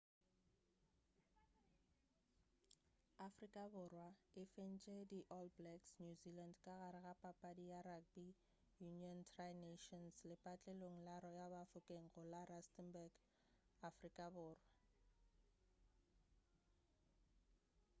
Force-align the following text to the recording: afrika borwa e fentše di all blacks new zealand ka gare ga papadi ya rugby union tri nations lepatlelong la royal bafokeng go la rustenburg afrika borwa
afrika 3.27 3.61
borwa 3.73 4.07
e 4.41 4.43
fentše 4.53 4.95
di 5.11 5.19
all 5.35 5.49
blacks 5.59 5.89
new 6.03 6.13
zealand 6.21 6.55
ka 6.65 6.73
gare 6.81 6.99
ga 7.05 7.13
papadi 7.23 7.63
ya 7.73 7.79
rugby 7.89 8.27
union 8.89 9.17
tri 9.31 9.51
nations 9.67 10.15
lepatlelong 10.29 10.97
la 11.07 11.15
royal 11.25 11.49
bafokeng 11.57 12.05
go 12.13 12.23
la 12.33 12.41
rustenburg 12.51 13.11
afrika 13.89 14.23
borwa 14.35 14.65